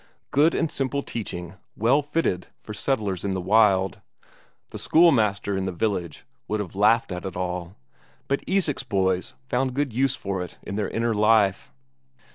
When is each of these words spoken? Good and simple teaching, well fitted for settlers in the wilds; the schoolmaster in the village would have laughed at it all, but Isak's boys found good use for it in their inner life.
Good 0.31 0.55
and 0.55 0.71
simple 0.71 1.03
teaching, 1.03 1.57
well 1.75 2.01
fitted 2.01 2.47
for 2.63 2.73
settlers 2.73 3.23
in 3.23 3.35
the 3.35 3.39
wilds; 3.39 3.99
the 4.69 4.79
schoolmaster 4.79 5.55
in 5.55 5.65
the 5.65 5.71
village 5.71 6.25
would 6.47 6.59
have 6.59 6.75
laughed 6.75 7.11
at 7.11 7.23
it 7.23 7.35
all, 7.35 7.75
but 8.27 8.41
Isak's 8.47 8.81
boys 8.81 9.35
found 9.47 9.75
good 9.75 9.93
use 9.93 10.15
for 10.15 10.41
it 10.41 10.57
in 10.63 10.75
their 10.75 10.89
inner 10.89 11.13
life. 11.13 11.71